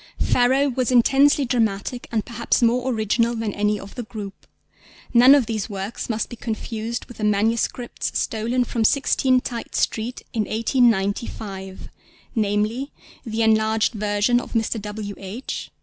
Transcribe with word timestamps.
Pharaoh 0.19 0.69
was 0.69 0.89
intensely 0.89 1.45
dramatic 1.45 2.07
and 2.11 2.25
perhaps 2.25 2.63
more 2.63 2.91
original 2.91 3.35
than 3.35 3.53
any 3.53 3.79
of 3.79 3.93
the 3.93 4.01
group. 4.01 4.47
None 5.13 5.35
of 5.35 5.45
these 5.45 5.69
works 5.69 6.09
must 6.09 6.27
be 6.27 6.35
confused 6.35 7.05
with 7.05 7.17
the 7.17 7.23
manuscripts 7.23 8.17
stolen 8.17 8.63
from 8.63 8.83
16 8.83 9.41
Tite 9.41 9.75
Street 9.75 10.23
in 10.33 10.45
1895—namely, 10.45 12.91
the 13.27 13.43
enlarged 13.43 13.93
version 13.93 14.39
of 14.41 14.53
_Mr. 14.53 14.81
W. 14.81 15.13
H. 15.19 15.69